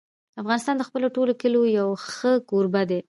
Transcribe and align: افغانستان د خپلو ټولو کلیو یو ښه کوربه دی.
افغانستان 0.41 0.75
د 0.77 0.83
خپلو 0.87 1.07
ټولو 1.15 1.31
کلیو 1.41 1.63
یو 1.79 1.89
ښه 2.13 2.31
کوربه 2.49 2.81
دی. 2.89 2.99